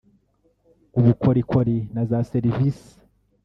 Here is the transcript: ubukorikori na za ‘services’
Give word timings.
ubukorikori 0.99 1.77
na 1.93 2.03
za 2.09 2.19
‘services’ 2.31 2.77